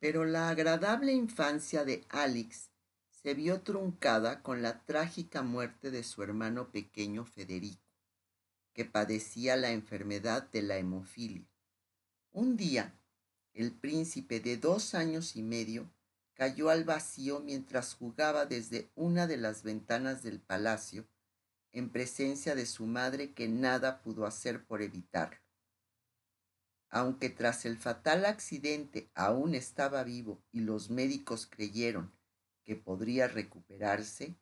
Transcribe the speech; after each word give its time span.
Pero 0.00 0.24
la 0.24 0.48
agradable 0.48 1.12
infancia 1.12 1.84
de 1.84 2.04
Alex 2.08 2.70
se 3.10 3.34
vio 3.34 3.62
truncada 3.62 4.42
con 4.42 4.62
la 4.62 4.84
trágica 4.84 5.42
muerte 5.42 5.90
de 5.90 6.04
su 6.04 6.22
hermano 6.22 6.70
pequeño 6.70 7.24
Federico, 7.24 7.82
que 8.72 8.84
padecía 8.84 9.56
la 9.56 9.72
enfermedad 9.72 10.48
de 10.50 10.62
la 10.62 10.76
hemofilia. 10.76 11.48
Un 12.30 12.56
día, 12.56 12.94
el 13.54 13.72
príncipe 13.72 14.38
de 14.38 14.56
dos 14.56 14.94
años 14.94 15.34
y 15.34 15.42
medio 15.42 15.90
cayó 16.34 16.70
al 16.70 16.84
vacío 16.84 17.40
mientras 17.40 17.94
jugaba 17.94 18.46
desde 18.46 18.88
una 18.94 19.26
de 19.26 19.36
las 19.36 19.64
ventanas 19.64 20.22
del 20.22 20.38
palacio 20.38 21.08
en 21.72 21.90
presencia 21.90 22.54
de 22.54 22.66
su 22.66 22.86
madre 22.86 23.32
que 23.32 23.48
nada 23.48 24.00
pudo 24.00 24.24
hacer 24.26 24.64
por 24.64 24.80
evitarlo. 24.80 25.47
Aunque 26.90 27.28
tras 27.28 27.66
el 27.66 27.76
fatal 27.76 28.24
accidente 28.24 29.10
aún 29.14 29.54
estaba 29.54 30.02
vivo 30.04 30.42
y 30.52 30.60
los 30.60 30.90
médicos 30.90 31.46
creyeron 31.46 32.12
que 32.64 32.76
podría 32.76 33.28
recuperarse, 33.28 34.36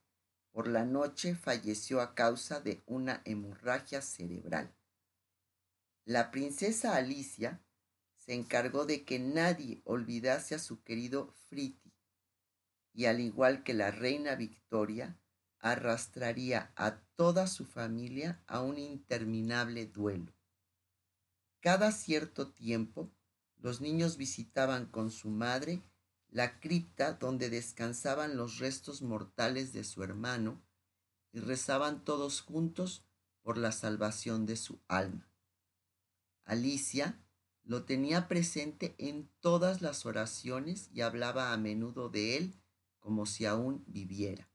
por 0.53 0.69
la 0.69 0.85
noche 0.85 1.35
falleció 1.35 2.01
a 2.01 2.15
causa 2.15 2.61
de 2.61 2.83
una 2.87 3.21
hemorragia 3.25 4.01
cerebral. 4.01 4.75
La 6.05 6.31
princesa 6.31 6.97
Alicia 6.97 7.61
se 8.17 8.33
encargó 8.35 8.87
de 8.87 9.05
que 9.05 9.19
nadie 9.19 9.83
olvidase 9.85 10.55
a 10.55 10.59
su 10.59 10.83
querido 10.83 11.35
Friti, 11.49 11.93
y 12.93 13.07
al 13.07 13.21
igual 13.21 13.65
que 13.65 13.75
la 13.75 13.91
reina 13.91 14.35
Victoria, 14.37 15.19
arrastraría 15.59 16.73
a 16.77 17.01
toda 17.17 17.47
su 17.47 17.67
familia 17.67 18.43
a 18.47 18.63
un 18.63 18.79
interminable 18.79 19.87
duelo. 19.87 20.36
Cada 21.67 21.91
cierto 21.91 22.53
tiempo, 22.53 23.11
los 23.59 23.81
niños 23.81 24.17
visitaban 24.17 24.87
con 24.87 25.11
su 25.11 25.31
madre 25.31 25.83
la 26.29 26.61
cripta 26.61 27.15
donde 27.15 27.51
descansaban 27.51 28.37
los 28.37 28.61
restos 28.61 29.03
mortales 29.03 29.73
de 29.73 29.83
su 29.83 30.05
hermano 30.05 30.63
y 31.33 31.41
rezaban 31.41 32.05
todos 32.05 32.41
juntos 32.41 33.05
por 33.43 33.59
la 33.59 33.73
salvación 33.73 34.47
de 34.47 34.55
su 34.55 34.79
alma. 34.87 35.29
Alicia 36.45 37.21
lo 37.65 37.83
tenía 37.83 38.29
presente 38.29 38.95
en 38.99 39.29
todas 39.41 39.83
las 39.83 40.07
oraciones 40.07 40.89
y 40.93 41.01
hablaba 41.01 41.53
a 41.53 41.57
menudo 41.57 42.09
de 42.09 42.37
él 42.37 42.55
como 43.01 43.27
si 43.27 43.45
aún 43.45 43.83
viviera. 43.89 44.49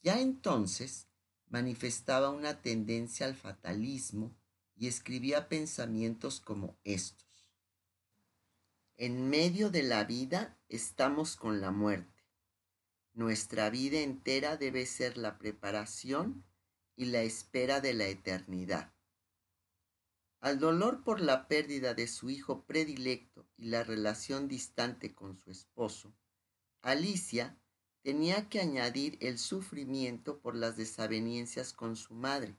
Ya 0.00 0.22
entonces 0.22 1.06
manifestaba 1.48 2.30
una 2.30 2.62
tendencia 2.62 3.26
al 3.26 3.34
fatalismo 3.34 4.37
y 4.78 4.86
escribía 4.86 5.48
pensamientos 5.48 6.40
como 6.40 6.78
estos. 6.84 7.26
En 8.96 9.28
medio 9.28 9.70
de 9.70 9.82
la 9.82 10.04
vida 10.04 10.56
estamos 10.68 11.36
con 11.36 11.60
la 11.60 11.70
muerte. 11.70 12.24
Nuestra 13.12 13.70
vida 13.70 14.00
entera 14.00 14.56
debe 14.56 14.86
ser 14.86 15.18
la 15.18 15.38
preparación 15.38 16.44
y 16.94 17.06
la 17.06 17.22
espera 17.22 17.80
de 17.80 17.94
la 17.94 18.06
eternidad. 18.06 18.92
Al 20.40 20.60
dolor 20.60 21.02
por 21.02 21.20
la 21.20 21.48
pérdida 21.48 21.94
de 21.94 22.06
su 22.06 22.30
hijo 22.30 22.64
predilecto 22.64 23.48
y 23.56 23.66
la 23.66 23.82
relación 23.82 24.46
distante 24.46 25.12
con 25.12 25.36
su 25.36 25.50
esposo, 25.50 26.14
Alicia 26.82 27.58
tenía 28.02 28.48
que 28.48 28.60
añadir 28.60 29.18
el 29.20 29.38
sufrimiento 29.38 30.38
por 30.38 30.54
las 30.54 30.76
desavenencias 30.76 31.72
con 31.72 31.96
su 31.96 32.14
madre. 32.14 32.56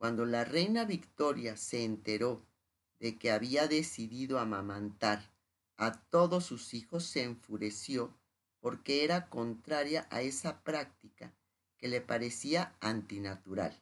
Cuando 0.00 0.24
la 0.24 0.44
reina 0.44 0.86
Victoria 0.86 1.58
se 1.58 1.84
enteró 1.84 2.42
de 3.00 3.18
que 3.18 3.30
había 3.30 3.68
decidido 3.68 4.38
amamantar 4.38 5.30
a 5.76 5.92
todos 5.92 6.46
sus 6.46 6.72
hijos, 6.72 7.04
se 7.04 7.22
enfureció 7.22 8.16
porque 8.60 9.04
era 9.04 9.28
contraria 9.28 10.08
a 10.10 10.22
esa 10.22 10.62
práctica 10.64 11.34
que 11.76 11.88
le 11.88 12.00
parecía 12.00 12.74
antinatural. 12.80 13.78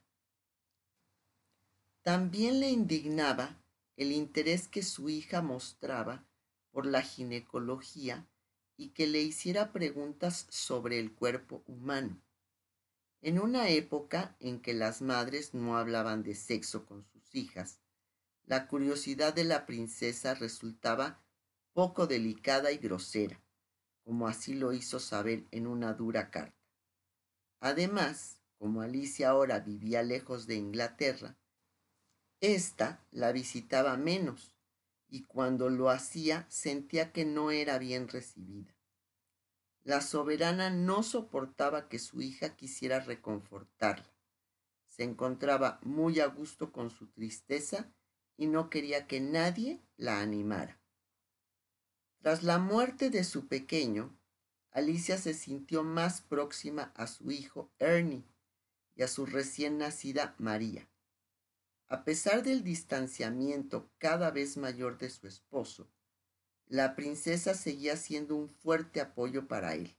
También 2.02 2.58
le 2.58 2.68
indignaba 2.68 3.62
el 3.94 4.10
interés 4.10 4.66
que 4.66 4.82
su 4.82 5.08
hija 5.08 5.40
mostraba 5.40 6.26
por 6.72 6.84
la 6.84 7.02
ginecología 7.02 8.26
y 8.76 8.88
que 8.88 9.06
le 9.06 9.22
hiciera 9.22 9.70
preguntas 9.70 10.48
sobre 10.50 10.98
el 10.98 11.12
cuerpo 11.12 11.62
humano. 11.68 12.20
En 13.20 13.40
una 13.40 13.68
época 13.68 14.36
en 14.38 14.60
que 14.60 14.74
las 14.74 15.02
madres 15.02 15.52
no 15.52 15.76
hablaban 15.76 16.22
de 16.22 16.36
sexo 16.36 16.86
con 16.86 17.04
sus 17.04 17.34
hijas, 17.34 17.80
la 18.44 18.68
curiosidad 18.68 19.34
de 19.34 19.44
la 19.44 19.66
princesa 19.66 20.34
resultaba 20.34 21.20
poco 21.72 22.06
delicada 22.06 22.70
y 22.70 22.78
grosera, 22.78 23.42
como 24.04 24.28
así 24.28 24.54
lo 24.54 24.72
hizo 24.72 25.00
saber 25.00 25.46
en 25.50 25.66
una 25.66 25.94
dura 25.94 26.30
carta. 26.30 26.56
Además, 27.60 28.40
como 28.56 28.82
Alicia 28.82 29.30
ahora 29.30 29.60
vivía 29.60 30.02
lejos 30.04 30.46
de 30.46 30.54
Inglaterra, 30.54 31.36
ésta 32.40 33.04
la 33.10 33.32
visitaba 33.32 33.96
menos 33.96 34.54
y 35.08 35.24
cuando 35.24 35.70
lo 35.70 35.90
hacía 35.90 36.46
sentía 36.48 37.12
que 37.12 37.24
no 37.24 37.50
era 37.50 37.78
bien 37.78 38.06
recibida. 38.06 38.77
La 39.84 40.00
soberana 40.00 40.70
no 40.70 41.02
soportaba 41.02 41.88
que 41.88 41.98
su 41.98 42.20
hija 42.20 42.56
quisiera 42.56 43.00
reconfortarla. 43.00 44.12
Se 44.86 45.04
encontraba 45.04 45.78
muy 45.82 46.20
a 46.20 46.26
gusto 46.26 46.72
con 46.72 46.90
su 46.90 47.06
tristeza 47.08 47.92
y 48.36 48.46
no 48.46 48.70
quería 48.70 49.06
que 49.06 49.20
nadie 49.20 49.80
la 49.96 50.20
animara. 50.20 50.80
Tras 52.20 52.42
la 52.42 52.58
muerte 52.58 53.10
de 53.10 53.24
su 53.24 53.46
pequeño, 53.48 54.18
Alicia 54.70 55.18
se 55.18 55.34
sintió 55.34 55.82
más 55.82 56.20
próxima 56.20 56.92
a 56.94 57.06
su 57.06 57.30
hijo 57.30 57.72
Ernie 57.78 58.24
y 58.94 59.02
a 59.02 59.08
su 59.08 59.26
recién 59.26 59.78
nacida 59.78 60.34
María. 60.38 60.88
A 61.88 62.04
pesar 62.04 62.42
del 62.42 62.62
distanciamiento 62.64 63.90
cada 63.98 64.30
vez 64.30 64.56
mayor 64.56 64.98
de 64.98 65.08
su 65.08 65.26
esposo, 65.26 65.88
la 66.68 66.96
princesa 66.96 67.54
seguía 67.54 67.96
siendo 67.96 68.34
un 68.36 68.48
fuerte 68.48 69.00
apoyo 69.00 69.48
para 69.48 69.74
él. 69.74 69.96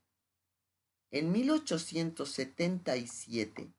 En 1.12 1.32
1877, 1.32 3.74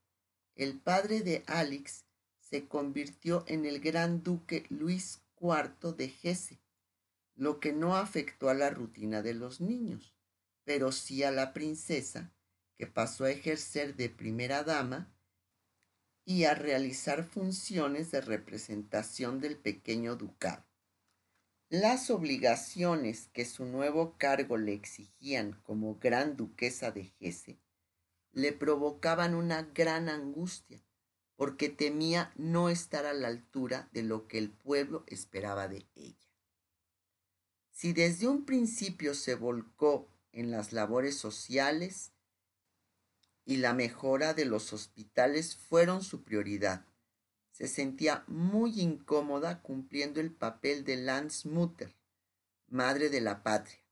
el 0.57 0.81
padre 0.81 1.21
de 1.21 1.45
Alex 1.47 2.05
se 2.41 2.67
convirtió 2.67 3.45
en 3.47 3.65
el 3.65 3.79
gran 3.79 4.25
duque 4.25 4.67
Luis 4.69 5.21
IV 5.41 5.95
de 5.97 6.13
Hesse, 6.23 6.59
lo 7.37 7.61
que 7.61 7.73
no 7.73 7.97
afectó 7.97 8.49
a 8.49 8.55
la 8.55 8.71
rutina 8.71 9.23
de 9.23 9.35
los 9.35 9.61
niños, 9.61 10.17
pero 10.65 10.91
sí 10.91 11.23
a 11.23 11.31
la 11.31 11.53
princesa, 11.53 12.33
que 12.77 12.89
pasó 12.89 13.25
a 13.25 13.31
ejercer 13.31 13.95
de 13.95 14.11
primera 14.11 14.65
dama 14.65 15.15
y 16.25 16.43
a 16.45 16.55
realizar 16.55 17.25
funciones 17.25 18.11
de 18.11 18.21
representación 18.21 19.41
del 19.41 19.57
pequeño 19.57 20.17
ducado. 20.17 20.70
Las 21.71 22.11
obligaciones 22.11 23.29
que 23.33 23.45
su 23.45 23.65
nuevo 23.65 24.17
cargo 24.19 24.57
le 24.57 24.73
exigían 24.73 25.53
como 25.63 26.01
gran 26.01 26.37
duquesa 26.37 26.91
de 26.91 27.13
Hesse 27.21 27.61
le 28.33 28.53
provocaban 28.53 29.37
una 29.37 29.63
gran 29.63 30.09
angustia, 30.09 30.83
porque 31.37 31.69
temía 31.69 32.33
no 32.35 32.71
estar 32.71 33.07
a 33.07 33.13
la 33.13 33.29
altura 33.29 33.89
de 33.93 34.03
lo 34.03 34.27
que 34.27 34.39
el 34.39 34.51
pueblo 34.51 35.05
esperaba 35.07 35.69
de 35.69 35.87
ella. 35.95 36.29
Si 37.71 37.93
desde 37.93 38.27
un 38.27 38.45
principio 38.45 39.15
se 39.15 39.37
volcó 39.37 40.09
en 40.33 40.51
las 40.51 40.73
labores 40.73 41.17
sociales, 41.19 42.11
y 43.45 43.59
la 43.59 43.75
mejora 43.75 44.35
de 44.35 44.45
los 44.45 44.73
hospitales 44.73 45.55
fueron 45.55 46.03
su 46.03 46.25
prioridad. 46.25 46.85
Se 47.61 47.69
sentía 47.69 48.25
muy 48.27 48.81
incómoda 48.81 49.61
cumpliendo 49.61 50.19
el 50.19 50.33
papel 50.33 50.83
de 50.83 50.97
Landsmutter, 50.97 51.95
madre 52.69 53.11
de 53.11 53.21
la 53.21 53.43
patria. 53.43 53.85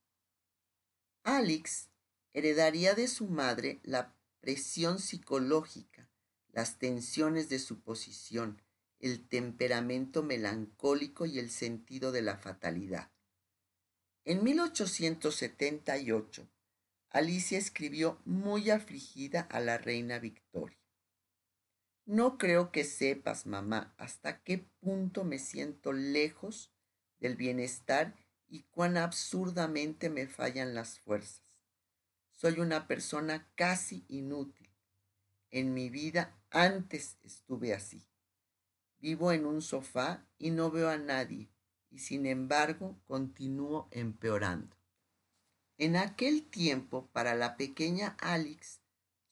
Alex 1.23 1.91
heredaría 2.33 2.95
de 2.95 3.09
su 3.09 3.27
madre 3.27 3.79
la 3.83 4.17
presión 4.41 4.99
psicológica, 4.99 6.09
las 6.51 6.79
tensiones 6.79 7.51
de 7.51 7.59
su 7.59 7.81
posición, 7.81 8.63
el 9.01 9.29
temperamento 9.29 10.23
melancólico 10.23 11.27
y 11.27 11.39
el 11.39 11.51
sentido 11.51 12.11
de 12.11 12.23
la 12.23 12.39
fatalidad. 12.39 13.11
En 14.25 14.45
1878, 14.45 16.49
Alicia 17.11 17.59
escribió 17.59 18.19
muy 18.25 18.71
afligida 18.71 19.43
a 19.43 19.61
la 19.61 19.77
reina 19.77 20.19
Victoria. 20.19 20.79
No 22.09 22.39
creo 22.39 22.73
que 22.73 22.85
sepas, 22.85 23.45
mamá, 23.45 23.93
hasta 23.99 24.43
qué 24.43 24.67
punto 24.81 25.25
me 25.25 25.39
siento 25.39 25.93
lejos 25.93 26.73
del 27.21 27.37
bienestar 27.37 28.15
y 28.49 28.63
cuán 28.71 28.97
absurdamente 28.97 30.09
me 30.09 30.27
fallan 30.27 30.75
las 30.75 31.01
fuerzas. 31.01 31.43
Soy 32.31 32.61
una 32.61 32.87
persona 32.87 33.47
casi 33.57 34.07
inútil. 34.09 34.71
En 35.51 35.75
mi 35.75 35.91
vida 35.91 36.35
antes 36.49 37.19
estuve 37.25 37.75
así. 37.75 38.03
Vivo 39.01 39.31
en 39.33 39.45
un 39.45 39.61
sofá 39.61 40.27
y 40.39 40.51
no 40.51 40.71
veo 40.71 40.89
a 40.89 40.97
nadie 40.97 41.51
y 41.91 41.99
sin 41.99 42.25
embargo 42.25 42.99
continuó 43.05 43.87
empeorando. 43.91 44.75
En 45.77 45.95
aquel 45.95 46.49
tiempo, 46.49 47.11
para 47.13 47.35
la 47.35 47.59
pequeña 47.59 48.17
Alex, 48.19 48.81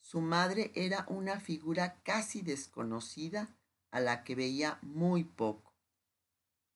su 0.09 0.21
madre 0.21 0.71
era 0.73 1.05
una 1.09 1.37
figura 1.41 2.01
casi 2.03 2.41
desconocida 2.41 3.53
a 3.91 3.99
la 3.99 4.23
que 4.23 4.35
veía 4.35 4.79
muy 4.81 5.25
poco. 5.25 5.73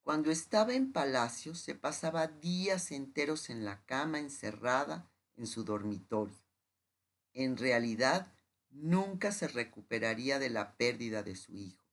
Cuando 0.03 0.31
estaba 0.31 0.73
en 0.73 0.91
palacio 0.91 1.55
se 1.55 1.73
pasaba 1.73 2.27
días 2.27 2.91
enteros 2.91 3.49
en 3.49 3.63
la 3.63 3.85
cama 3.85 4.19
encerrada 4.19 5.09
en 5.37 5.47
su 5.47 5.63
dormitorio. 5.63 6.35
En 7.31 7.55
realidad, 7.55 8.33
nunca 8.69 9.31
se 9.31 9.47
recuperaría 9.47 10.37
de 10.37 10.49
la 10.49 10.75
pérdida 10.75 11.23
de 11.23 11.37
su 11.37 11.55
hijo. 11.55 11.85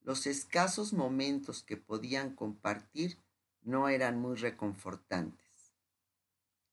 Los 0.00 0.26
escasos 0.26 0.92
momentos 0.92 1.62
que 1.62 1.76
podían 1.76 2.34
compartir 2.34 3.16
no 3.62 3.88
eran 3.88 4.18
muy 4.18 4.34
reconfortantes. 4.34 5.41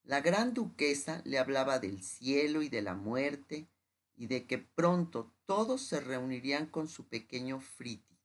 La 0.09 0.21
gran 0.21 0.55
duquesa 0.55 1.21
le 1.23 1.37
hablaba 1.37 1.77
del 1.77 2.01
cielo 2.01 2.63
y 2.63 2.69
de 2.69 2.81
la 2.81 2.95
muerte 2.95 3.69
y 4.15 4.25
de 4.25 4.47
que 4.47 4.57
pronto 4.57 5.31
todos 5.45 5.83
se 5.83 5.99
reunirían 5.99 6.65
con 6.65 6.87
su 6.87 7.07
pequeño 7.07 7.59
Friti. 7.59 8.17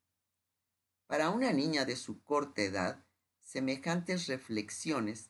Para 1.06 1.28
una 1.28 1.52
niña 1.52 1.84
de 1.84 1.96
su 1.96 2.22
corta 2.22 2.62
edad, 2.62 3.04
semejantes 3.38 4.28
reflexiones 4.28 5.28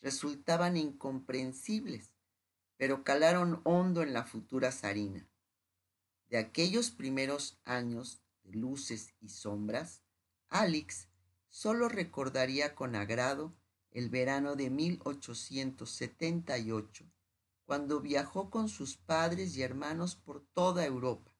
resultaban 0.00 0.76
incomprensibles, 0.76 2.12
pero 2.76 3.04
calaron 3.04 3.60
hondo 3.62 4.02
en 4.02 4.12
la 4.12 4.24
futura 4.24 4.72
zarina. 4.72 5.30
De 6.30 6.36
aquellos 6.36 6.90
primeros 6.90 7.60
años 7.64 8.24
de 8.42 8.54
luces 8.54 9.14
y 9.20 9.28
sombras, 9.28 10.02
Alex 10.48 11.06
solo 11.48 11.88
recordaría 11.88 12.74
con 12.74 12.96
agrado 12.96 13.54
el 13.92 14.08
verano 14.08 14.56
de 14.56 14.70
1878, 14.70 17.04
cuando 17.64 18.00
viajó 18.00 18.50
con 18.50 18.68
sus 18.68 18.96
padres 18.96 19.56
y 19.56 19.62
hermanos 19.62 20.16
por 20.16 20.44
toda 20.52 20.84
Europa. 20.84 21.32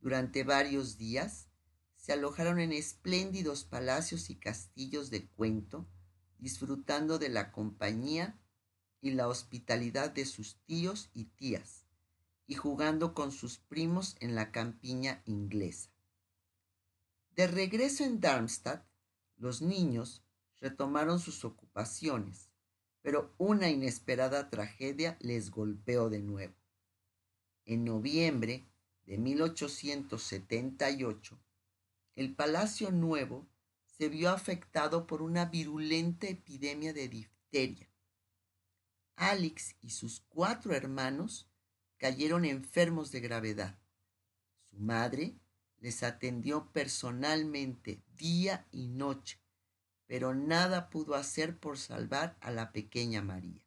Durante 0.00 0.44
varios 0.44 0.98
días 0.98 1.48
se 1.96 2.12
alojaron 2.12 2.60
en 2.60 2.72
espléndidos 2.72 3.64
palacios 3.64 4.28
y 4.30 4.36
castillos 4.36 5.10
de 5.10 5.28
cuento, 5.28 5.86
disfrutando 6.38 7.18
de 7.18 7.28
la 7.28 7.52
compañía 7.52 8.40
y 9.00 9.10
la 9.10 9.28
hospitalidad 9.28 10.10
de 10.10 10.24
sus 10.24 10.56
tíos 10.64 11.10
y 11.14 11.26
tías, 11.26 11.84
y 12.46 12.54
jugando 12.54 13.12
con 13.14 13.30
sus 13.32 13.58
primos 13.58 14.16
en 14.20 14.34
la 14.34 14.50
campiña 14.50 15.22
inglesa. 15.26 15.90
De 17.36 17.46
regreso 17.46 18.02
en 18.04 18.20
Darmstadt, 18.20 18.86
los 19.36 19.62
niños 19.62 20.24
retomaron 20.60 21.18
sus 21.18 21.44
ocupaciones, 21.44 22.50
pero 23.02 23.34
una 23.38 23.68
inesperada 23.70 24.50
tragedia 24.50 25.16
les 25.20 25.50
golpeó 25.50 26.10
de 26.10 26.20
nuevo. 26.20 26.54
En 27.64 27.84
noviembre 27.84 28.68
de 29.04 29.18
1878, 29.18 31.40
el 32.14 32.34
Palacio 32.34 32.90
Nuevo 32.90 33.48
se 33.84 34.08
vio 34.08 34.30
afectado 34.30 35.06
por 35.06 35.22
una 35.22 35.44
virulenta 35.46 36.26
epidemia 36.26 36.92
de 36.92 37.08
difteria. 37.08 37.88
Alex 39.16 39.76
y 39.82 39.90
sus 39.90 40.20
cuatro 40.28 40.74
hermanos 40.74 41.48
cayeron 41.98 42.44
enfermos 42.44 43.12
de 43.12 43.20
gravedad. 43.20 43.78
Su 44.70 44.78
madre 44.78 45.36
les 45.78 46.02
atendió 46.02 46.72
personalmente 46.72 48.02
día 48.16 48.66
y 48.70 48.88
noche 48.88 49.38
pero 50.10 50.34
nada 50.34 50.90
pudo 50.90 51.14
hacer 51.14 51.56
por 51.60 51.78
salvar 51.78 52.36
a 52.40 52.50
la 52.50 52.72
pequeña 52.72 53.22
María. 53.22 53.64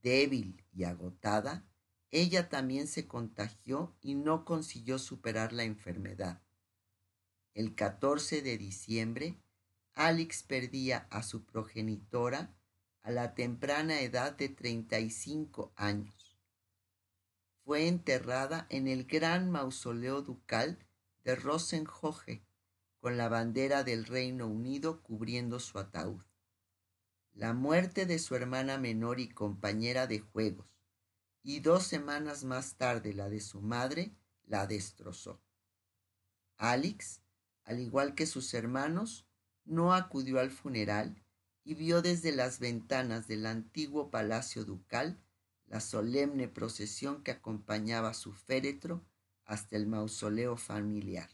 Débil 0.00 0.64
y 0.72 0.84
agotada, 0.84 1.66
ella 2.12 2.48
también 2.48 2.86
se 2.86 3.08
contagió 3.08 3.96
y 4.00 4.14
no 4.14 4.44
consiguió 4.44 5.00
superar 5.00 5.52
la 5.52 5.64
enfermedad. 5.64 6.44
El 7.54 7.74
14 7.74 8.40
de 8.40 8.56
diciembre, 8.56 9.42
Alex 9.94 10.44
perdía 10.44 11.08
a 11.10 11.24
su 11.24 11.44
progenitora 11.44 12.54
a 13.02 13.10
la 13.10 13.34
temprana 13.34 14.02
edad 14.02 14.36
de 14.36 14.48
35 14.48 15.72
años. 15.74 16.38
Fue 17.64 17.88
enterrada 17.88 18.68
en 18.70 18.86
el 18.86 19.06
gran 19.06 19.50
mausoleo 19.50 20.22
ducal 20.22 20.78
de 21.24 21.34
Rosenhoje, 21.34 22.45
con 22.98 23.16
la 23.16 23.28
bandera 23.28 23.84
del 23.84 24.04
Reino 24.04 24.46
Unido 24.46 25.02
cubriendo 25.02 25.60
su 25.60 25.78
ataúd. 25.78 26.22
La 27.32 27.52
muerte 27.52 28.06
de 28.06 28.18
su 28.18 28.34
hermana 28.34 28.78
menor 28.78 29.20
y 29.20 29.28
compañera 29.28 30.06
de 30.06 30.20
juegos, 30.20 30.66
y 31.42 31.60
dos 31.60 31.84
semanas 31.84 32.44
más 32.44 32.76
tarde 32.76 33.12
la 33.12 33.28
de 33.28 33.40
su 33.40 33.60
madre, 33.60 34.16
la 34.44 34.66
destrozó. 34.66 35.40
Alex, 36.56 37.22
al 37.64 37.80
igual 37.80 38.14
que 38.14 38.26
sus 38.26 38.54
hermanos, 38.54 39.26
no 39.64 39.92
acudió 39.92 40.40
al 40.40 40.50
funeral 40.50 41.22
y 41.64 41.74
vio 41.74 42.00
desde 42.00 42.32
las 42.32 42.58
ventanas 42.60 43.26
del 43.26 43.44
antiguo 43.46 44.10
palacio 44.10 44.64
ducal 44.64 45.20
la 45.66 45.80
solemne 45.80 46.48
procesión 46.48 47.22
que 47.22 47.32
acompañaba 47.32 48.14
su 48.14 48.32
féretro 48.32 49.04
hasta 49.44 49.76
el 49.76 49.86
mausoleo 49.86 50.56
familiar. 50.56 51.28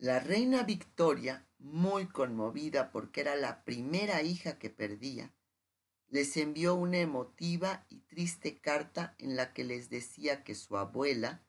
La 0.00 0.18
reina 0.18 0.62
Victoria, 0.62 1.46
muy 1.58 2.06
conmovida 2.06 2.90
porque 2.90 3.20
era 3.20 3.36
la 3.36 3.64
primera 3.64 4.22
hija 4.22 4.58
que 4.58 4.70
perdía, 4.70 5.34
les 6.08 6.38
envió 6.38 6.74
una 6.74 7.00
emotiva 7.00 7.84
y 7.90 7.98
triste 8.00 8.60
carta 8.60 9.14
en 9.18 9.36
la 9.36 9.52
que 9.52 9.62
les 9.62 9.90
decía 9.90 10.42
que 10.42 10.54
su 10.54 10.78
abuela 10.78 11.44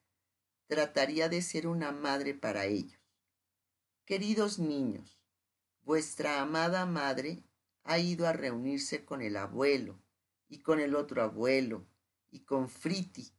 trataría 0.68 1.30
de 1.30 1.42
ser 1.42 1.65
una 1.65 1.94
madre 1.94 2.33
para 2.33 2.65
ellos. 2.65 3.00
Queridos 4.03 4.59
niños, 4.59 5.21
vuestra 5.83 6.42
amada 6.42 6.86
madre 6.86 7.45
ha 7.86 8.00
ido 8.00 8.27
a 8.27 8.33
reunirse 8.33 9.06
con 9.06 9.21
el 9.21 9.38
abuelo 9.38 10.04
y 10.50 10.59
con 10.59 10.81
el 10.81 10.95
otro 10.95 11.24
abuelo 11.24 11.88
y 12.31 12.42
con 12.42 12.68
Friti 12.68 13.31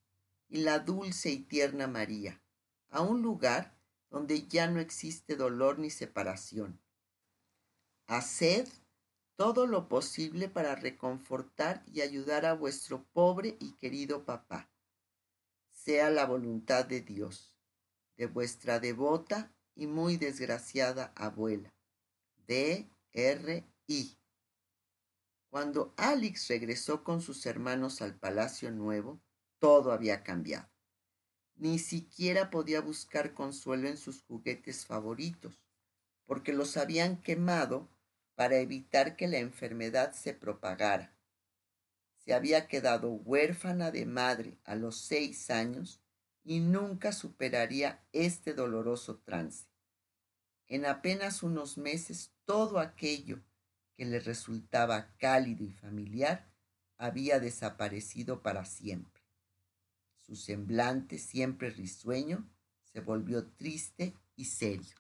y 0.49 0.63
la 0.63 0.79
dulce 0.79 1.29
y 1.29 1.41
tierna 1.41 1.87
María 1.87 2.43
a 2.89 3.03
un 3.03 3.21
lugar 3.21 3.82
donde 4.13 4.47
ya 4.47 4.69
no 4.69 4.79
existe 4.79 5.37
dolor 5.37 5.79
ni 5.79 5.89
separación. 5.89 6.79
Haced 8.07 8.69
todo 9.37 9.67
lo 9.67 9.89
posible 9.89 10.51
para 10.51 10.75
reconfortar 10.75 11.83
y 11.87 12.03
ayudar 12.03 12.45
a 12.45 12.53
vuestro 12.53 13.05
pobre 13.15 13.57
y 13.59 13.73
querido 13.73 14.27
papá. 14.27 14.71
Sea 15.71 16.11
la 16.11 16.27
voluntad 16.27 16.85
de 16.85 17.01
Dios, 17.01 17.57
de 18.19 18.27
vuestra 18.27 18.79
devota 18.79 19.51
y 19.75 19.87
muy 19.87 20.19
desgraciada 20.19 21.13
abuela. 21.17 21.75
D. 22.47 22.91
R. 23.15 23.67
I. 23.87 24.19
Cuando 25.49 25.95
Alex 25.97 26.49
regresó 26.49 27.03
con 27.03 27.23
sus 27.23 27.47
hermanos 27.47 28.03
al 28.03 28.15
Palacio 28.15 28.71
Nuevo, 28.71 29.23
todo 29.59 29.93
había 29.93 30.23
cambiado. 30.23 30.72
Ni 31.63 31.79
siquiera 31.79 32.51
podía 32.51 32.81
buscar 32.81 33.35
consuelo 33.35 33.87
en 33.87 33.97
sus 33.97 34.25
juguetes 34.25 34.85
favoritos, 34.85 35.63
porque 36.27 36.53
los 36.53 36.77
habían 36.77 37.23
quemado 37.23 37.89
para 38.35 38.57
evitar 38.57 39.15
que 39.15 39.29
la 39.29 39.39
enfermedad 39.39 40.13
se 40.13 40.35
propagara. 40.35 41.17
Se 42.17 42.35
había 42.35 42.67
quedado 42.67 43.13
huérfana 43.13 43.93
de 43.93 44.07
madre 44.07 44.59
a 44.65 44.75
los 44.75 44.97
seis 44.97 45.51
años 45.51 46.01
y 46.43 46.59
nunca 46.59 47.13
superaría 47.13 48.05
este 48.11 48.55
doloroso 48.55 49.19
trance. 49.19 49.69
En 50.67 50.85
apenas 50.85 51.45
unos 51.45 51.79
meses 51.79 52.33
todo 52.45 52.81
aquello 52.81 53.39
que 53.95 54.05
le 54.05 54.19
resultaba 54.19 55.15
cálido 55.17 55.63
y 55.63 55.71
familiar 55.71 56.53
había 56.99 57.39
desaparecido 57.39 58.43
para 58.43 58.65
siempre. 58.65 59.12
Su 60.33 60.37
semblante, 60.37 61.19
siempre 61.19 61.69
risueño, 61.69 62.49
se 62.91 63.01
volvió 63.01 63.49
triste 63.49 64.17
y 64.35 64.47
serio. 64.47 64.97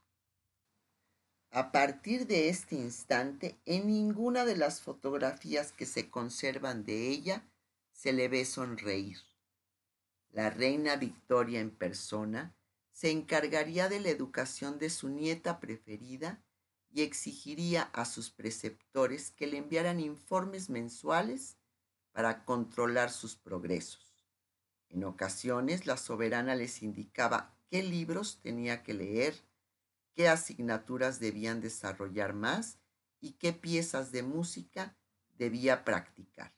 A 1.50 1.72
partir 1.72 2.26
de 2.26 2.50
este 2.50 2.74
instante, 2.74 3.58
en 3.64 3.86
ninguna 3.86 4.44
de 4.44 4.58
las 4.58 4.82
fotografías 4.82 5.72
que 5.72 5.86
se 5.86 6.10
conservan 6.10 6.84
de 6.84 7.08
ella 7.08 7.48
se 7.92 8.12
le 8.12 8.28
ve 8.28 8.44
sonreír. 8.44 9.16
La 10.28 10.50
reina 10.50 10.96
Victoria 10.96 11.60
en 11.60 11.70
persona 11.70 12.54
se 12.90 13.10
encargaría 13.10 13.88
de 13.88 14.00
la 14.00 14.10
educación 14.10 14.78
de 14.78 14.90
su 14.90 15.08
nieta 15.08 15.60
preferida 15.60 16.44
y 16.90 17.00
exigiría 17.00 17.84
a 17.94 18.04
sus 18.04 18.28
preceptores 18.28 19.30
que 19.30 19.46
le 19.46 19.56
enviaran 19.56 19.98
informes 19.98 20.68
mensuales 20.68 21.56
para 22.10 22.44
controlar 22.44 23.10
sus 23.10 23.34
progresos. 23.34 24.11
En 24.92 25.04
ocasiones 25.04 25.86
la 25.86 25.96
soberana 25.96 26.54
les 26.54 26.82
indicaba 26.82 27.56
qué 27.70 27.82
libros 27.82 28.40
tenía 28.42 28.82
que 28.82 28.92
leer, 28.92 29.34
qué 30.14 30.28
asignaturas 30.28 31.18
debían 31.18 31.62
desarrollar 31.62 32.34
más 32.34 32.78
y 33.18 33.32
qué 33.32 33.54
piezas 33.54 34.12
de 34.12 34.22
música 34.22 34.94
debía 35.38 35.84
practicar. 35.84 36.54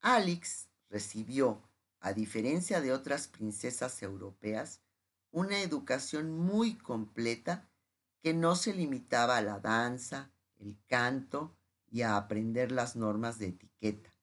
Alex 0.00 0.70
recibió, 0.88 1.62
a 2.00 2.14
diferencia 2.14 2.80
de 2.80 2.92
otras 2.92 3.28
princesas 3.28 4.02
europeas, 4.02 4.80
una 5.32 5.60
educación 5.60 6.30
muy 6.30 6.76
completa 6.76 7.68
que 8.22 8.32
no 8.32 8.56
se 8.56 8.72
limitaba 8.72 9.36
a 9.36 9.42
la 9.42 9.58
danza, 9.58 10.30
el 10.58 10.78
canto 10.86 11.54
y 11.90 12.02
a 12.02 12.16
aprender 12.16 12.72
las 12.72 12.96
normas 12.96 13.38
de 13.38 13.48
etiqueta. 13.48 14.15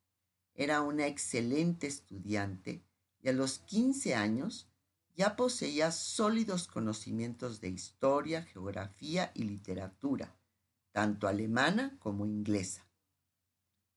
Era 0.54 0.82
una 0.82 1.08
excelente 1.08 1.88
estudiante 1.88 2.84
y 3.22 3.30
a 3.30 3.34
los 3.34 3.60
15 3.60 4.16
años 4.16 4.70
ya 5.16 5.36
poseía 5.36 5.92
sólidos 5.92 6.68
conocimientos 6.68 7.62
de 7.62 7.70
historia, 7.70 8.44
geografía 8.44 9.32
y 9.34 9.44
literatura, 9.44 10.36
tanto 10.92 11.28
alemana 11.28 11.98
como 12.00 12.26
inglesa. 12.26 12.88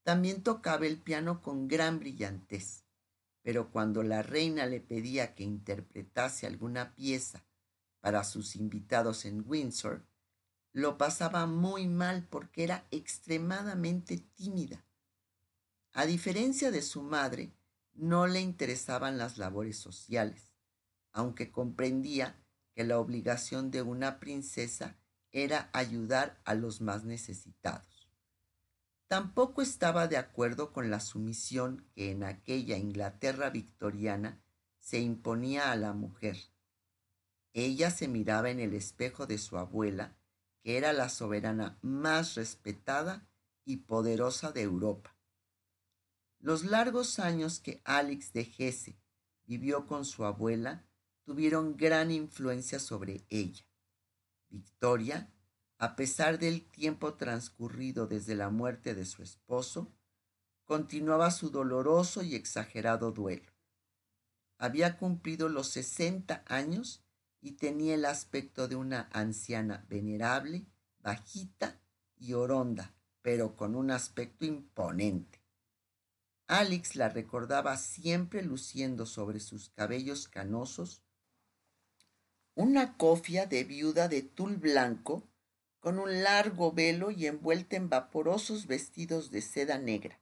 También 0.03 0.43
tocaba 0.43 0.87
el 0.87 0.99
piano 0.99 1.43
con 1.43 1.69
gran 1.69 1.99
brillantez, 1.99 2.85
pero 3.43 3.71
cuando 3.71 4.03
la 4.03 4.23
reina 4.23 4.67
le 4.67 4.81
pedía 4.81 5.35
que 5.35 5.43
interpretase 5.43 6.47
alguna 6.47 6.95
pieza 6.95 7.45
para 8.01 8.23
sus 8.25 8.57
invitados 8.57 9.25
en 9.25 9.45
Windsor, 9.47 10.07
lo 10.73 10.97
pasaba 10.97 11.47
muy 11.47 11.89
mal 11.89 12.27
porque 12.29 12.63
era 12.63 12.87
extremadamente 12.91 14.19
tímida. 14.19 14.86
A 15.97 16.07
diferencia 16.07 16.71
de 16.71 16.83
su 16.83 17.03
madre, 17.03 17.53
no 17.95 18.27
le 18.27 18.41
interesaban 18.41 19.19
las 19.19 19.39
labores 19.39 19.79
sociales 19.79 20.47
aunque 21.17 21.51
comprendía 21.51 22.39
que 22.75 22.85
la 22.85 22.99
obligación 22.99 23.71
de 23.71 23.81
una 23.81 24.21
princesa 24.21 24.99
era 25.33 25.71
ayudar 25.73 26.43
a 26.45 26.53
los 26.53 26.83
más 26.83 27.05
necesitados. 27.05 28.13
Tampoco 29.09 29.63
estaba 29.63 30.09
de 30.09 30.19
acuerdo 30.19 30.75
con 30.75 30.91
la 30.91 31.01
sumisión 31.01 31.89
que 31.95 32.11
en 32.11 32.23
aquella 32.23 32.77
Inglaterra 32.77 33.49
victoriana 33.49 34.43
se 34.79 35.01
imponía 35.01 35.73
a 35.73 35.77
la 35.77 35.95
mujer. 35.95 36.37
Ella 37.55 37.91
se 37.91 38.09
miraba 38.09 38.51
en 38.51 38.61
el 38.61 38.75
espejo 38.75 39.27
de 39.27 39.39
su 39.39 39.57
abuela, 39.57 40.19
que 40.63 40.77
era 40.77 40.93
la 40.93 41.09
soberana 41.09 41.79
más 41.81 42.35
respetada 42.35 43.27
y 43.65 43.79
poderosa 43.79 44.53
de 44.53 44.61
Europa. 44.61 45.16
Los 46.39 46.65
largos 46.65 47.19
años 47.19 47.61
que 47.61 47.81
Alex 47.85 48.33
de 48.33 48.49
Hesse 48.59 48.97
vivió 49.47 49.87
con 49.87 50.05
su 50.05 50.25
abuela 50.25 50.87
tuvieron 51.25 51.77
gran 51.77 52.11
influencia 52.11 52.79
sobre 52.79 53.27
ella. 53.31 53.65
Victoria, 54.49 55.33
a 55.79 55.97
pesar 55.97 56.39
del 56.39 56.65
tiempo 56.71 57.15
transcurrido 57.15 58.07
desde 58.07 58.35
la 58.35 58.51
muerte 58.51 58.95
de 58.95 59.05
su 59.05 59.23
esposo, 59.23 59.93
continuaba 60.65 61.31
su 61.31 61.51
doloroso 61.51 62.23
y 62.23 62.35
exagerado 62.35 63.13
duelo. 63.13 63.53
Había 64.59 64.99
cumplido 64.99 65.49
los 65.49 65.69
sesenta 65.69 66.45
años 66.47 67.05
y 67.41 67.53
tenía 67.53 67.95
el 67.95 68.05
aspecto 68.05 68.69
de 68.69 68.77
una 68.77 69.09
anciana 69.13 69.85
venerable, 69.89 70.67
bajita 71.01 71.81
y 72.17 72.33
oronda, 72.33 72.95
pero 73.23 73.57
con 73.57 73.75
un 73.75 73.91
aspecto 73.91 74.45
imponente. 74.45 75.46
Alex 76.49 76.95
la 76.95 77.09
recordaba 77.09 77.77
siempre 77.77 78.43
luciendo 78.43 79.05
sobre 79.05 79.41
sus 79.41 79.69
cabellos 79.71 80.29
canosos 80.29 81.03
una 82.55 82.97
cofia 82.97 83.45
de 83.45 83.65
viuda 83.65 84.09
de 84.09 84.23
tul 84.23 84.57
blanco 84.57 85.29
con 85.79 85.99
un 85.99 86.23
largo 86.23 86.73
velo 86.73 87.11
y 87.11 87.27
envuelta 87.27 87.77
en 87.77 87.91
vaporosos 87.91 88.67
vestidos 88.67 89.31
de 89.31 89.43
seda 89.43 89.77
negra. 89.77 90.19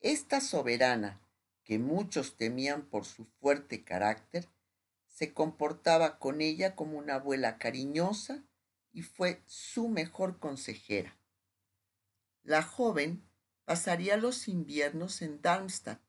Esta 0.00 0.40
soberana, 0.40 1.20
que 1.64 1.78
muchos 1.78 2.38
temían 2.38 2.86
por 2.86 3.04
su 3.04 3.26
fuerte 3.26 3.84
carácter, 3.84 4.48
se 5.06 5.34
comportaba 5.34 6.18
con 6.18 6.40
ella 6.40 6.74
como 6.74 6.96
una 6.96 7.16
abuela 7.16 7.58
cariñosa 7.58 8.42
y 8.90 9.02
fue 9.02 9.42
su 9.46 9.88
mejor 9.88 10.38
consejera. 10.38 11.18
La 12.42 12.62
joven 12.62 13.27
pasaría 13.68 14.16
los 14.16 14.48
inviernos 14.48 15.20
en 15.20 15.42
Darmstadt 15.42 16.00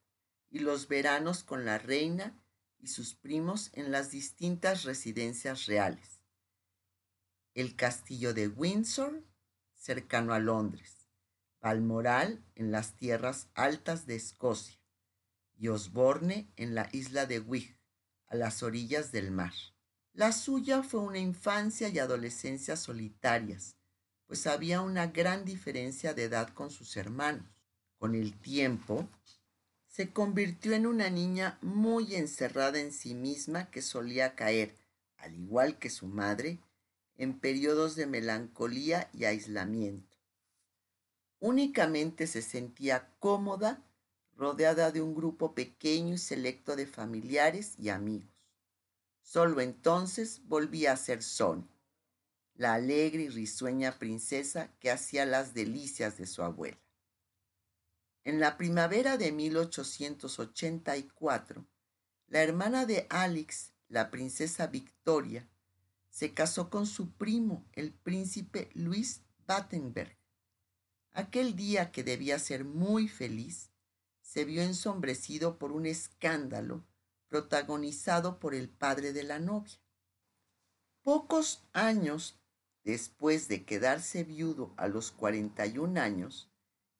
y 0.49 0.59
los 0.59 0.87
veranos 0.87 1.43
con 1.43 1.65
la 1.65 1.77
reina 1.77 2.41
y 2.77 2.87
sus 2.87 3.15
primos 3.15 3.69
en 3.73 3.91
las 3.91 4.11
distintas 4.11 4.83
residencias 4.83 5.65
reales. 5.65 6.23
El 7.53 7.75
castillo 7.75 8.33
de 8.33 8.47
Windsor, 8.47 9.25
cercano 9.75 10.33
a 10.33 10.39
Londres, 10.39 11.09
Balmoral 11.59 12.41
en 12.55 12.71
las 12.71 12.95
tierras 12.95 13.49
altas 13.55 14.05
de 14.05 14.15
Escocia 14.15 14.79
y 15.57 15.67
Osborne 15.67 16.53
en 16.55 16.75
la 16.75 16.87
isla 16.93 17.25
de 17.25 17.41
Wigg, 17.41 17.77
a 18.27 18.37
las 18.37 18.63
orillas 18.63 19.11
del 19.11 19.31
mar. 19.31 19.51
La 20.13 20.31
suya 20.31 20.81
fue 20.81 21.01
una 21.01 21.19
infancia 21.19 21.89
y 21.89 21.99
adolescencia 21.99 22.77
solitarias, 22.77 23.75
pues 24.29 24.45
había 24.45 24.81
una 24.81 25.07
gran 25.07 25.43
diferencia 25.43 26.13
de 26.13 26.25
edad 26.25 26.49
con 26.49 26.69
sus 26.69 26.97
hermanos. 26.97 27.47
Con 27.97 28.13
el 28.13 28.39
tiempo, 28.39 29.09
se 29.87 30.13
convirtió 30.13 30.73
en 30.73 30.85
una 30.85 31.09
niña 31.09 31.57
muy 31.63 32.13
encerrada 32.13 32.79
en 32.79 32.93
sí 32.93 33.15
misma 33.15 33.71
que 33.71 33.81
solía 33.81 34.35
caer, 34.35 34.75
al 35.17 35.33
igual 35.33 35.79
que 35.79 35.89
su 35.89 36.05
madre, 36.05 36.59
en 37.15 37.39
periodos 37.39 37.95
de 37.95 38.05
melancolía 38.05 39.09
y 39.13 39.25
aislamiento. 39.25 40.15
Únicamente 41.39 42.27
se 42.27 42.43
sentía 42.43 43.09
cómoda 43.17 43.83
rodeada 44.37 44.91
de 44.91 45.01
un 45.01 45.15
grupo 45.15 45.55
pequeño 45.55 46.13
y 46.13 46.19
selecto 46.19 46.75
de 46.75 46.85
familiares 46.85 47.73
y 47.79 47.89
amigos. 47.89 48.29
Solo 49.23 49.59
entonces 49.59 50.43
volvía 50.45 50.91
a 50.91 50.97
ser 50.97 51.23
Son, 51.23 51.67
la 52.59 52.73
alegre 52.73 53.23
y 53.23 53.29
risueña 53.29 53.97
princesa 53.97 54.69
que 54.81 54.91
hacía 54.91 55.25
las 55.25 55.53
delicias 55.53 56.17
de 56.17 56.27
su 56.27 56.43
abuela. 56.43 56.77
En 58.25 58.41
la 58.41 58.57
primavera 58.57 59.15
de 59.15 59.31
1884, 59.31 61.65
la 62.27 62.43
hermana 62.43 62.85
de 62.85 63.07
Alex, 63.09 63.71
la 63.87 64.11
princesa 64.11 64.67
Victoria, 64.67 65.47
se 66.09 66.33
casó 66.33 66.69
con 66.69 66.85
su 66.85 67.13
primo, 67.13 67.65
el 67.71 67.93
príncipe 67.93 68.69
Luis 68.73 69.21
Battenberg. 69.47 70.17
Aquel 71.13 71.55
día 71.55 71.93
que 71.93 72.03
debía 72.03 72.39
ser 72.39 72.65
muy 72.65 73.07
feliz, 73.07 73.71
se 74.21 74.43
vio 74.43 74.63
ensombrecido 74.63 75.57
por 75.57 75.71
un 75.71 75.85
escándalo 75.85 76.83
protagonizado 77.29 78.37
por 78.37 78.53
el 78.53 78.67
padre 78.67 79.13
de 79.13 79.23
la 79.23 79.39
novia. 79.39 79.79
Pocos 81.03 81.63
años 81.71 82.35
después 82.89 83.47
de 83.47 83.65
quedarse 83.65 84.23
viudo 84.23 84.73
a 84.75 84.87
los 84.87 85.11
41 85.11 86.01
años, 86.01 86.49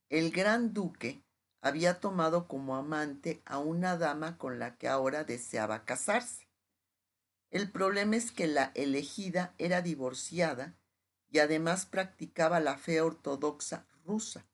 el 0.10 0.30
gran 0.30 0.72
duque 0.72 1.24
había 1.62 2.00
tomado 2.00 2.48
como 2.48 2.76
amante 2.76 3.42
a 3.44 3.58
una 3.58 3.98
dama 3.98 4.38
con 4.38 4.60
la 4.60 4.78
que 4.78 4.88
ahora 4.88 5.24
deseaba 5.24 5.86
casarse. 5.86 6.48
El 7.50 7.72
problema 7.72 8.18
es 8.18 8.32
que 8.32 8.46
la 8.46 8.72
elegida 8.76 9.56
era 9.58 9.82
divorciada 9.82 10.78
y 11.28 11.40
además 11.40 11.88
practicaba 11.88 12.60
la 12.60 12.78
fe 12.78 13.02
ortodoxa 13.02 13.88
rusa, 14.06 14.46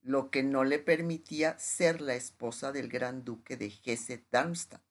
lo 0.00 0.30
que 0.30 0.44
no 0.44 0.62
le 0.62 0.78
permitía 0.78 1.58
ser 1.58 2.00
la 2.00 2.14
esposa 2.14 2.70
del 2.70 2.88
gran 2.88 3.24
duque 3.24 3.56
de 3.56 3.72
Hesse-Darmstadt. 3.84 4.82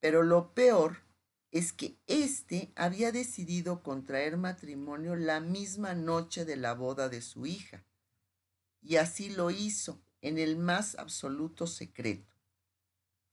Pero 0.00 0.24
lo 0.24 0.52
peor 0.52 1.07
es 1.50 1.72
que 1.72 1.98
éste 2.06 2.72
había 2.76 3.10
decidido 3.10 3.82
contraer 3.82 4.36
matrimonio 4.36 5.16
la 5.16 5.40
misma 5.40 5.94
noche 5.94 6.44
de 6.44 6.56
la 6.56 6.74
boda 6.74 7.08
de 7.08 7.22
su 7.22 7.46
hija 7.46 7.84
y 8.82 8.96
así 8.96 9.30
lo 9.30 9.50
hizo 9.50 10.00
en 10.20 10.38
el 10.38 10.56
más 10.56 10.96
absoluto 10.96 11.66
secreto. 11.66 12.34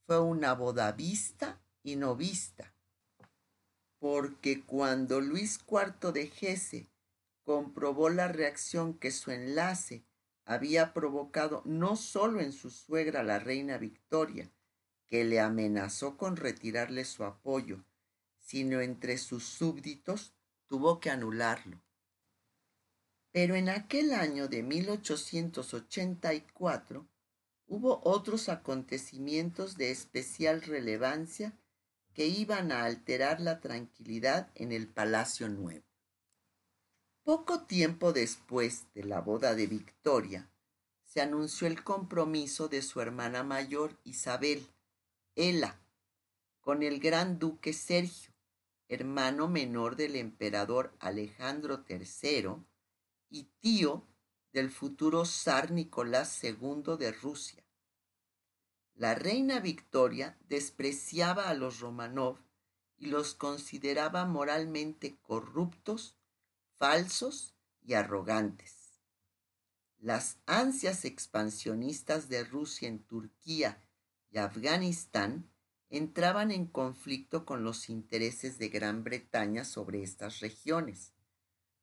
Fue 0.06 0.20
una 0.20 0.54
boda 0.54 0.92
vista 0.92 1.62
y 1.84 1.96
no 1.96 2.16
vista, 2.16 2.74
porque 4.00 4.64
cuando 4.64 5.20
Luis 5.20 5.60
IV 5.68 6.12
de 6.12 6.28
Gese 6.28 6.90
comprobó 7.44 8.10
la 8.10 8.28
reacción 8.28 8.94
que 8.98 9.12
su 9.12 9.32
enlace 9.32 10.06
había 10.46 10.94
provocado 10.94 11.64
no 11.66 11.96
solo 11.96 12.40
en 12.40 12.54
su 12.54 12.70
suegra 12.70 13.24
la 13.24 13.40
reina 13.40 13.78
Victoria, 13.78 14.52
que 15.08 15.24
le 15.24 15.40
amenazó 15.40 16.18
con 16.18 16.36
retirarle 16.36 17.06
su 17.06 17.24
apoyo, 17.24 17.84
sino 18.46 18.80
entre 18.80 19.18
sus 19.18 19.44
súbditos, 19.44 20.34
tuvo 20.68 21.00
que 21.00 21.10
anularlo. 21.10 21.82
Pero 23.32 23.56
en 23.56 23.70
aquel 23.70 24.14
año 24.14 24.48
de 24.48 24.62
1884 24.62 27.08
hubo 27.66 28.02
otros 28.04 28.48
acontecimientos 28.48 29.78
de 29.78 29.90
especial 29.90 30.62
relevancia 30.62 31.58
que 32.14 32.28
iban 32.28 32.72
a 32.72 32.84
alterar 32.86 33.42
la 33.42 33.60
tranquilidad 33.60 34.52
en 34.54 34.72
el 34.72 34.88
Palacio 34.88 35.50
Nuevo. 35.50 35.88
Poco 37.24 37.64
tiempo 37.64 38.14
después 38.14 38.86
de 38.94 39.06
la 39.06 39.22
boda 39.22 39.56
de 39.56 39.66
Victoria, 39.66 40.52
se 41.04 41.22
anunció 41.22 41.66
el 41.66 41.84
compromiso 41.84 42.68
de 42.68 42.84
su 42.84 43.02
hermana 43.02 43.44
mayor 43.44 44.00
Isabel, 44.04 44.68
Ela, 45.36 45.82
con 46.62 46.84
el 46.84 47.00
gran 47.00 47.40
duque 47.40 47.74
Sergio, 47.74 48.35
hermano 48.88 49.48
menor 49.48 49.96
del 49.96 50.16
emperador 50.16 50.96
Alejandro 51.00 51.84
III 51.88 52.64
y 53.30 53.44
tío 53.60 54.08
del 54.54 54.70
futuro 54.70 55.26
zar 55.26 55.72
Nicolás 55.72 56.44
II 56.44 56.98
de 56.98 57.12
Rusia. 57.12 57.64
La 58.94 59.16
reina 59.16 59.60
Victoria 59.60 60.38
despreciaba 60.48 61.50
a 61.50 61.54
los 61.54 61.80
Romanov 61.80 62.38
y 62.98 63.08
los 63.08 63.34
consideraba 63.34 64.26
moralmente 64.26 65.18
corruptos 65.22 66.16
falsos 66.78 67.56
y 67.82 67.94
arrogantes. 67.94 69.02
Las 69.98 70.38
ansias 70.46 71.04
expansionistas 71.04 72.30
de 72.30 72.44
Rusia 72.44 72.88
en 72.88 73.00
Turquía 73.00 73.82
y 74.30 74.38
Afganistán 74.38 75.50
entraban 75.90 76.52
en 76.52 76.66
conflicto 76.66 77.46
con 77.46 77.64
los 77.64 77.90
intereses 77.90 78.58
de 78.58 78.70
Gran 78.70 79.04
Bretaña 79.04 79.66
sobre 79.66 80.04
estas 80.04 80.40
regiones, 80.40 81.14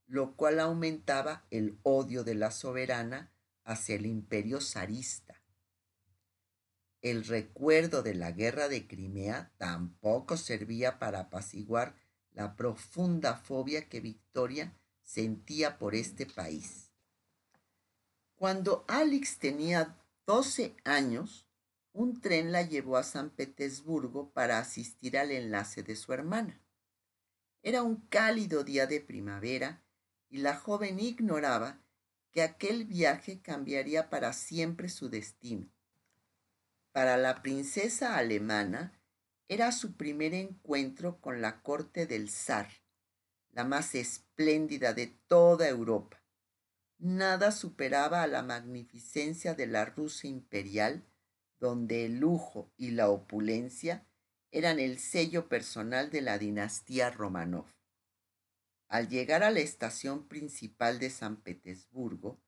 lo 0.07 0.35
cual 0.37 0.61
aumentaba 0.61 1.47
el 1.51 1.79
odio 1.83 2.25
de 2.25 2.35
la 2.35 2.51
soberana 2.51 3.33
hacia 3.65 3.95
el 3.95 4.07
imperio 4.07 4.61
zarista. 4.61 5.43
El 7.01 7.25
recuerdo 7.25 8.03
de 8.03 8.15
la 8.15 8.31
guerra 8.31 8.69
de 8.69 8.87
Crimea 8.87 9.53
tampoco 9.57 10.37
servía 10.37 10.99
para 10.99 11.21
apaciguar 11.21 11.97
la 12.33 12.55
profunda 12.57 13.37
fobia 13.37 13.89
que 13.89 14.01
Victoria 14.01 14.77
sentía 15.03 15.79
por 15.79 15.95
este 15.95 16.27
país. 16.27 16.91
Cuando 18.37 18.85
Alex 18.89 19.39
tenía 19.39 19.97
12 20.27 20.77
años, 20.85 21.47
un 21.93 22.21
tren 22.21 22.53
la 22.53 22.63
llevó 22.63 22.97
a 22.97 23.03
San 23.03 23.31
Petersburgo 23.31 24.31
para 24.33 24.59
asistir 24.59 25.19
al 25.19 25.31
enlace 25.31 25.83
de 25.83 25.97
su 25.97 26.13
hermana. 26.13 26.61
Era 27.63 27.83
un 27.83 27.97
cálido 28.09 28.65
día 28.65 28.87
de 28.87 29.01
primavera 29.01 29.85
y 30.29 30.39
la 30.39 30.57
joven 30.57 30.99
ignoraba 30.99 31.81
que 32.31 32.43
aquel 32.43 32.85
viaje 32.85 33.41
cambiaría 33.41 34.11
para 34.11 34.33
siempre 34.33 34.89
su 34.89 35.11
destino. 35.11 35.71
Para 36.93 37.17
la 37.17 37.43
princesa 37.43 38.17
alemana 38.17 38.99
era 39.49 39.71
su 39.73 39.97
primer 39.97 40.35
encuentro 40.35 41.21
con 41.21 41.43
la 41.43 41.63
corte 41.63 42.07
del 42.07 42.31
zar 42.31 42.69
la 43.53 43.65
más 43.65 43.95
espléndida 43.95 44.95
de 44.95 45.09
toda 45.27 45.69
Europa. 45.69 46.23
Nada 46.99 47.53
superaba 47.53 48.23
a 48.23 48.27
la 48.27 48.43
magnificencia 48.43 49.55
de 49.55 49.67
la 49.67 49.85
Rusia 49.85 50.31
imperial, 50.31 51.05
donde 51.63 52.07
el 52.07 52.19
lujo 52.19 52.73
y 52.77 52.91
la 52.91 53.09
opulencia 53.09 54.05
eran 54.51 54.81
el 54.81 54.99
sello 54.99 55.49
personal 55.49 56.11
de 56.11 56.21
la 56.21 56.37
dinastía 56.37 57.09
Romanov. 57.09 57.67
Al 58.89 59.09
llegar 59.09 59.45
a 59.45 59.53
la 59.53 59.61
estación 59.61 60.27
principal 60.27 60.99
de 60.99 61.09
San 61.09 61.37
Petersburgo, 61.37 62.43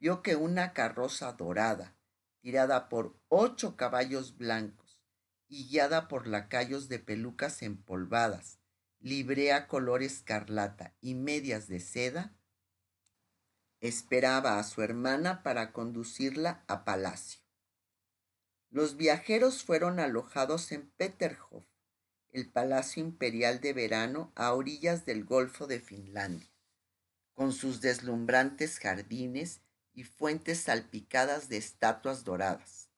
vio 0.00 0.22
que 0.22 0.34
una 0.34 0.72
carroza 0.72 1.32
dorada, 1.34 1.96
tirada 2.40 2.88
por 2.88 3.22
ocho 3.28 3.76
caballos 3.76 4.36
blancos 4.36 5.04
y 5.46 5.68
guiada 5.68 6.08
por 6.08 6.26
lacayos 6.26 6.88
de 6.88 6.98
pelucas 6.98 7.62
empolvadas, 7.62 8.58
librea 8.98 9.68
color 9.68 10.02
escarlata 10.02 10.96
y 11.00 11.14
medias 11.14 11.68
de 11.68 11.78
seda, 11.78 12.36
esperaba 13.78 14.58
a 14.58 14.64
su 14.64 14.82
hermana 14.82 15.44
para 15.44 15.72
conducirla 15.72 16.64
a 16.66 16.84
palacio. 16.84 17.47
Los 18.70 18.96
viajeros 18.96 19.64
fueron 19.64 19.98
alojados 19.98 20.72
en 20.72 20.90
Peterhof, 20.90 21.64
el 22.30 22.50
palacio 22.50 23.02
imperial 23.02 23.60
de 23.60 23.72
verano 23.72 24.30
a 24.34 24.52
orillas 24.52 25.06
del 25.06 25.24
Golfo 25.24 25.66
de 25.66 25.80
Finlandia, 25.80 26.50
con 27.32 27.52
sus 27.52 27.80
deslumbrantes 27.80 28.78
jardines 28.78 29.62
y 29.94 30.04
fuentes 30.04 30.60
salpicadas 30.60 31.48
de 31.48 31.56
estatuas 31.56 32.24
doradas. 32.24 32.90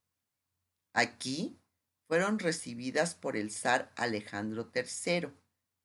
Aquí 0.92 1.60
fueron 2.08 2.40
recibidas 2.40 3.14
por 3.14 3.36
el 3.36 3.52
zar 3.52 3.92
Alejandro 3.94 4.72
III, 4.74 5.28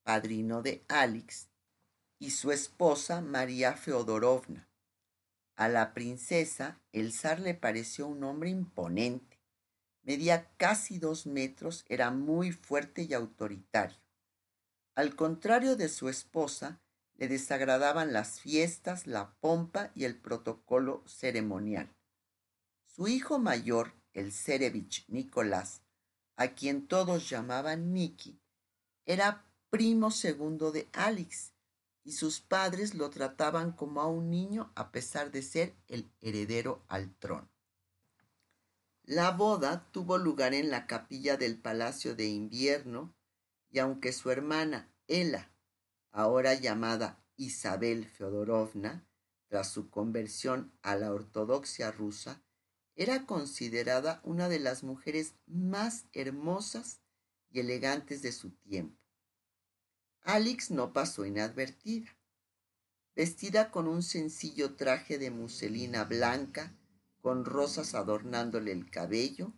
padrino 0.02 0.64
de 0.64 0.84
Alex, 0.88 1.50
y 2.18 2.32
su 2.32 2.52
esposa 2.52 3.22
María 3.22 3.74
Feodorovna. 3.74 4.68
A 5.56 5.70
la 5.70 5.94
princesa 5.94 6.82
el 6.92 7.14
zar 7.14 7.40
le 7.40 7.54
pareció 7.54 8.08
un 8.08 8.24
hombre 8.24 8.50
imponente. 8.50 9.35
Medía 10.06 10.52
casi 10.58 11.00
dos 11.00 11.26
metros, 11.26 11.84
era 11.90 12.12
muy 12.12 12.52
fuerte 12.52 13.02
y 13.02 13.14
autoritario. 13.16 13.98
Al 14.94 15.16
contrario 15.16 15.76
de 15.76 15.90
su 15.90 16.10
esposa, 16.10 16.80
le 17.16 17.28
desagradaban 17.28 18.14
las 18.14 18.40
fiestas, 18.40 19.08
la 19.08 19.34
pompa 19.40 19.92
y 19.96 20.04
el 20.04 20.16
protocolo 20.16 21.04
ceremonial. 21.08 21.92
Su 22.86 23.08
hijo 23.08 23.40
mayor, 23.40 23.94
el 24.14 24.32
Cerevich 24.32 25.06
Nicolás, 25.08 25.82
a 26.36 26.50
quien 26.50 26.88
todos 26.88 27.28
llamaban 27.28 27.92
Niki, 27.92 28.40
era 29.06 29.44
primo 29.72 30.12
segundo 30.12 30.72
de 30.72 30.88
Alex, 30.94 31.54
y 32.04 32.12
sus 32.12 32.42
padres 32.42 32.94
lo 32.94 33.10
trataban 33.10 33.72
como 33.72 34.02
a 34.02 34.08
un 34.08 34.30
niño 34.30 34.72
a 34.76 34.92
pesar 34.92 35.32
de 35.32 35.42
ser 35.42 35.76
el 35.88 36.12
heredero 36.22 36.86
al 36.88 37.12
trono. 37.16 37.55
La 39.08 39.30
boda 39.30 39.88
tuvo 39.92 40.18
lugar 40.18 40.56
en 40.56 40.72
la 40.72 40.88
capilla 40.88 41.38
del 41.38 41.60
Palacio 41.60 42.16
de 42.16 42.26
Invierno 42.26 43.16
y 43.70 43.78
aunque 43.78 44.12
su 44.12 44.32
hermana 44.32 44.92
Ela, 45.08 45.52
ahora 46.12 46.56
llamada 46.56 47.24
Isabel 47.36 48.08
Feodorovna, 48.08 49.08
tras 49.48 49.72
su 49.72 49.92
conversión 49.92 50.74
a 50.82 50.96
la 50.96 51.14
ortodoxia 51.14 51.92
rusa, 51.92 52.42
era 52.96 53.28
considerada 53.28 54.22
una 54.24 54.50
de 54.50 54.58
las 54.58 54.84
mujeres 54.84 55.36
más 55.46 56.06
hermosas 56.14 57.02
y 57.52 57.60
elegantes 57.60 58.24
de 58.24 58.32
su 58.32 58.56
tiempo. 58.56 59.00
Alex 60.22 60.72
no 60.72 60.94
pasó 60.94 61.28
inadvertida. 61.28 62.18
Vestida 63.16 63.70
con 63.70 63.88
un 63.88 64.02
sencillo 64.02 64.74
traje 64.76 65.20
de 65.20 65.30
muselina 65.30 66.06
blanca, 66.06 66.76
con 67.26 67.44
rosas 67.44 67.96
adornándole 67.96 68.72
el 68.72 68.92
cabello, 68.92 69.52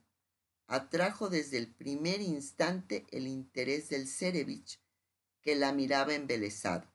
atrajo 0.68 1.28
desde 1.28 1.58
el 1.58 1.76
primer 1.76 2.22
instante 2.22 3.06
el 3.12 3.28
interés 3.28 3.90
del 3.90 4.08
Cerevich, 4.08 4.82
que 5.42 5.54
la 5.54 5.74
miraba 5.74 6.14
embelesado. 6.14 6.90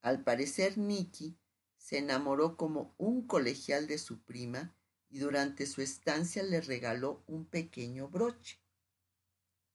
Al 0.00 0.24
parecer, 0.24 0.78
Nicky 0.78 1.38
se 1.76 1.98
enamoró 1.98 2.56
como 2.56 2.92
un 2.98 3.24
colegial 3.28 3.86
de 3.86 3.98
su 3.98 4.24
prima 4.24 4.74
y 5.08 5.20
durante 5.20 5.66
su 5.66 5.80
estancia 5.80 6.42
le 6.42 6.60
regaló 6.60 7.22
un 7.28 7.46
pequeño 7.46 8.08
broche. 8.08 8.58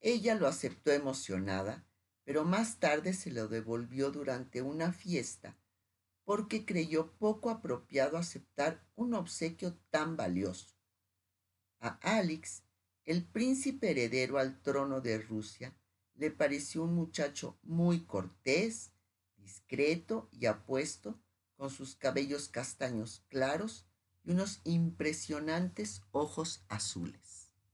Ella 0.02 0.36
lo 0.36 0.48
aceptó 0.48 0.92
emocionada 0.92 1.88
pero 2.26 2.44
más 2.44 2.82
tarde 2.82 3.14
se 3.14 3.32
lo 3.32 3.48
devolvió 3.48 4.12
durante 4.12 4.62
una 4.62 4.92
fiesta 4.92 5.56
porque 6.28 6.66
creyó 6.66 7.14
poco 7.14 7.50
apropiado 7.50 8.18
aceptar 8.18 8.86
un 8.98 9.14
obsequio 9.14 9.78
tan 9.90 10.18
valioso. 10.18 10.76
A 11.80 11.98
Alex, 12.02 12.64
el 13.06 13.24
príncipe 13.24 13.92
heredero 13.92 14.38
al 14.38 14.62
trono 14.62 15.00
de 15.00 15.20
Rusia, 15.20 15.74
le 16.16 16.30
pareció 16.30 16.84
un 16.84 16.96
muchacho 16.96 17.58
muy 17.64 18.02
cortés, 18.04 18.92
discreto 19.38 20.28
y 20.34 20.48
apuesto, 20.48 21.18
con 21.56 21.70
sus 21.70 21.96
cabellos 21.96 22.50
castaños 22.50 23.24
claros 23.30 23.86
y 24.26 24.32
unos 24.32 24.60
impresionantes 24.66 26.02
ojos 26.12 26.66
azules. 26.68 27.27